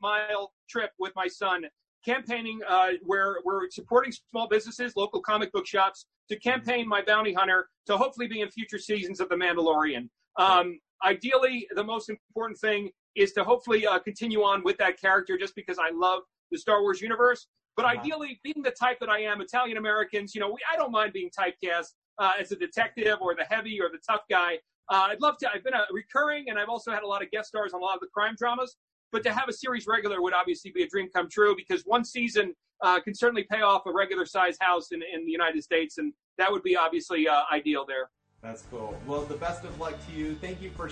mile 0.02 0.54
trip 0.70 0.92
with 1.00 1.12
my 1.16 1.28
son, 1.28 1.66
campaigning 2.06 2.60
uh, 2.68 2.92
where 3.04 3.38
we're 3.44 3.70
supporting 3.70 4.12
small 4.32 4.48
businesses, 4.48 4.96
local 4.96 5.22
comic 5.22 5.52
book 5.52 5.68
shops, 5.68 6.06
to 6.30 6.40
campaign 6.40 6.88
my 6.88 7.02
bounty 7.02 7.34
hunter 7.34 7.68
to 7.88 7.98
hopefully 7.98 8.28
be 8.28 8.42
in 8.42 8.50
future 8.50 8.78
seasons 8.78 9.20
of 9.20 9.30
The 9.30 9.36
Mandalorian. 9.36 10.08
Um, 10.38 10.80
ideally, 11.04 11.68
the 11.76 11.84
most 11.84 12.10
important 12.10 12.58
thing 12.60 12.92
is 13.20 13.34
to 13.34 13.44
hopefully 13.44 13.86
uh, 13.86 14.00
continue 14.00 14.42
on 14.42 14.64
with 14.64 14.78
that 14.78 15.00
character 15.00 15.38
just 15.38 15.56
because 15.56 15.78
I 15.78 15.92
love 15.92 16.22
the 16.52 16.58
Star 16.58 16.82
Wars 16.82 17.02
universe. 17.02 17.48
But 17.76 17.86
uh-huh. 17.86 18.00
ideally, 18.00 18.40
being 18.44 18.62
the 18.64 18.72
type 18.72 18.98
that 19.00 19.10
I 19.10 19.20
am, 19.22 19.42
Italian 19.42 19.78
Americans, 19.78 20.34
you 20.34 20.42
know, 20.42 20.50
we, 20.50 20.58
I 20.72 20.76
don't 20.76 20.92
mind 20.92 21.14
being 21.14 21.30
typecast 21.30 21.88
uh, 22.18 22.34
as 22.40 22.52
a 22.52 22.56
detective 22.56 23.18
or 23.22 23.36
the 23.36 23.46
heavy 23.50 23.80
or 23.82 23.90
the 23.90 24.00
tough 24.10 24.22
guy. 24.30 24.56
Uh, 24.90 25.08
I'd 25.10 25.22
love 25.22 25.38
to. 25.40 25.50
I've 25.54 25.64
been 25.64 25.76
a 25.76 25.84
recurring, 25.92 26.46
and 26.50 26.58
I've 26.58 26.70
also 26.70 26.92
had 26.92 27.04
a 27.04 27.08
lot 27.08 27.22
of 27.22 27.30
guest 27.30 27.50
stars 27.50 27.74
on 27.74 27.82
a 27.82 27.84
lot 27.84 27.94
of 27.96 28.02
the 28.02 28.08
crime 28.14 28.36
dramas. 28.38 28.78
But 29.12 29.24
to 29.24 29.34
have 29.34 29.50
a 29.50 29.54
series 29.54 29.86
regular 29.88 30.22
would 30.22 30.34
obviously 30.34 30.72
be 30.72 30.84
a 30.84 30.88
dream 30.88 31.10
come 31.14 31.30
true 31.30 31.56
because 31.56 31.84
one 31.86 32.04
season 32.06 32.54
uh, 32.82 33.00
can 33.00 33.14
certainly 33.14 33.46
pay 33.52 33.62
off 33.62 33.84
a 33.86 33.92
regular 33.92 34.26
size 34.26 34.58
house 34.60 34.92
in, 34.92 35.02
in 35.14 35.26
the 35.26 35.32
United 35.32 35.64
States, 35.64 35.98
and 35.98 36.14
that 36.38 36.52
would 36.52 36.64
be 36.64 36.76
obviously 36.76 37.28
uh, 37.28 37.42
ideal 37.52 37.86
there. 37.88 38.10
That's 38.42 38.64
cool. 38.72 38.98
Well, 39.06 39.22
the 39.22 39.36
best 39.36 39.64
of 39.64 39.80
luck 39.80 39.96
to 40.08 40.16
you. 40.16 40.36
Thank 40.36 40.62
you 40.62 40.70
for 40.72 40.90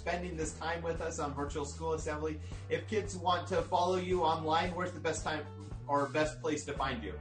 spending 0.00 0.34
this 0.34 0.52
time 0.54 0.82
with 0.82 1.02
us 1.02 1.18
on 1.18 1.34
Virtual 1.34 1.66
School 1.66 1.92
Assembly. 1.92 2.40
If 2.70 2.88
kids 2.88 3.16
want 3.16 3.46
to 3.48 3.60
follow 3.60 3.96
you 3.96 4.22
online, 4.22 4.70
where's 4.74 4.92
the 4.92 5.00
best 5.00 5.22
time 5.22 5.42
or 5.86 6.06
best 6.06 6.40
place 6.40 6.64
to 6.64 6.72
find 6.72 7.04
you? 7.04 7.12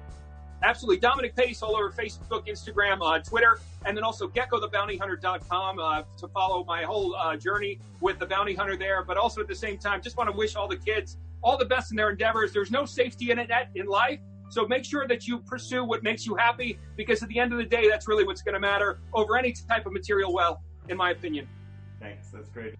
Absolutely. 0.63 0.99
Dominic 0.99 1.35
Pace 1.35 1.61
all 1.61 1.75
over 1.75 1.89
Facebook, 1.89 2.47
Instagram, 2.47 2.99
uh, 3.01 3.19
Twitter, 3.19 3.59
and 3.85 3.95
then 3.95 4.03
also 4.05 4.29
geckothebountyhunter.com 4.29 5.79
uh, 5.79 6.03
to 6.17 6.27
follow 6.29 6.63
my 6.63 6.83
whole 6.83 7.15
uh, 7.15 7.35
journey 7.35 7.79
with 7.99 8.17
the 8.17 8.25
bounty 8.25 8.53
hunter 8.53 8.77
there. 8.77 9.03
But 9.03 9.17
also 9.17 9.41
at 9.41 9.47
the 9.49 9.55
same 9.55 9.77
time, 9.77 10.01
just 10.01 10.15
want 10.15 10.29
to 10.29 10.35
wish 10.35 10.55
all 10.55 10.67
the 10.67 10.77
kids 10.77 11.17
all 11.41 11.57
the 11.57 11.65
best 11.65 11.91
in 11.91 11.97
their 11.97 12.09
endeavors. 12.09 12.53
There's 12.53 12.71
no 12.71 12.85
safety 12.85 13.31
in 13.31 13.39
it 13.39 13.49
in 13.75 13.87
life. 13.87 14.19
So 14.49 14.67
make 14.67 14.83
sure 14.83 15.07
that 15.07 15.27
you 15.27 15.39
pursue 15.39 15.83
what 15.83 16.01
makes 16.01 16.25
you 16.25 16.35
happy 16.35 16.79
because 16.95 17.21
at 17.23 17.29
the 17.29 17.39
end 17.39 17.51
of 17.51 17.59
the 17.59 17.65
day, 17.65 17.89
that's 17.89 18.07
really 18.07 18.23
what's 18.23 18.41
going 18.41 18.55
to 18.55 18.59
matter 18.59 18.99
over 19.13 19.37
any 19.37 19.53
type 19.53 19.85
of 19.85 19.93
material 19.93 20.33
well, 20.33 20.61
in 20.87 20.97
my 20.97 21.11
opinion. 21.11 21.47
Thanks. 21.99 22.29
That's 22.29 22.49
great. 22.49 22.75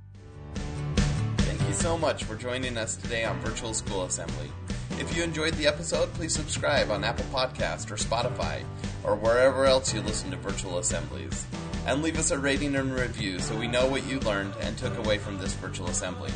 Thank 1.40 1.62
you 1.68 1.74
so 1.74 1.98
much 1.98 2.24
for 2.24 2.36
joining 2.36 2.78
us 2.78 2.96
today 2.96 3.26
on 3.26 3.40
Virtual 3.42 3.74
School 3.74 4.04
Assembly. 4.04 4.52
If 5.00 5.16
you 5.16 5.24
enjoyed 5.24 5.54
the 5.54 5.68
episode, 5.68 6.14
please 6.14 6.34
subscribe 6.34 6.92
on 6.92 7.04
Apple 7.04 7.26
Podcast 7.26 7.90
or 7.92 7.96
Spotify 7.96 8.64
or 9.04 9.16
wherever 9.16 9.66
else 9.66 9.94
you 9.94 10.02
listen 10.02 10.32
to 10.32 10.38
virtual 10.38 10.78
assemblies. 10.78 11.46
And 11.86 12.04
leave 12.04 12.20
us 12.20 12.32
a 12.32 12.38
rating 12.38 12.76
and 12.76 12.94
review 12.94 13.40
so 13.40 13.58
we 13.58 13.68
know 13.68 13.88
what 13.88 14.06
you 14.06 14.20
learned 14.20 14.54
and 14.62 14.78
took 14.78 14.98
away 14.98 15.18
from 15.18 15.38
this 15.38 15.54
virtual 15.54 15.88
assembly. 15.88 16.32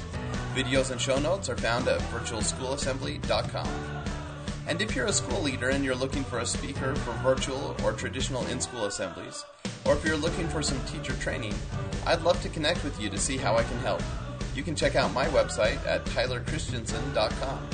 Videos 0.55 0.91
and 0.91 1.01
show 1.01 1.19
notes 1.19 1.49
are 1.49 1.57
found 1.57 1.87
at 1.87 1.99
virtualschoolassembly.com. 1.99 3.67
And 4.67 4.81
if 4.81 4.95
you're 4.95 5.07
a 5.07 5.13
school 5.13 5.41
leader 5.41 5.69
and 5.69 5.83
you're 5.83 5.95
looking 5.95 6.23
for 6.23 6.39
a 6.39 6.45
speaker 6.45 6.95
for 6.95 7.11
virtual 7.21 7.75
or 7.83 7.91
traditional 7.91 8.45
in 8.47 8.61
school 8.61 8.85
assemblies, 8.85 9.43
or 9.85 9.93
if 9.93 10.05
you're 10.05 10.15
looking 10.15 10.47
for 10.47 10.61
some 10.61 10.79
teacher 10.85 11.13
training, 11.13 11.53
I'd 12.05 12.21
love 12.21 12.41
to 12.41 12.49
connect 12.49 12.83
with 12.83 12.99
you 12.99 13.09
to 13.09 13.17
see 13.17 13.37
how 13.37 13.55
I 13.55 13.63
can 13.63 13.77
help. 13.79 14.01
You 14.55 14.63
can 14.63 14.75
check 14.75 14.95
out 14.95 15.13
my 15.13 15.25
website 15.27 15.85
at 15.87 16.05
tylerchristiansen.com. 16.05 17.67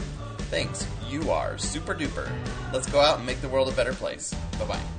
Thanks, 0.50 0.88
you 1.10 1.30
are 1.32 1.58
super 1.58 1.94
duper. 1.94 2.32
Let's 2.74 2.90
go 2.90 3.00
out 3.00 3.18
and 3.18 3.26
make 3.26 3.42
the 3.42 3.50
world 3.50 3.70
a 3.70 3.74
better 3.74 3.94
place. 3.94 4.34
Bye 4.58 4.66
bye. 4.66 4.99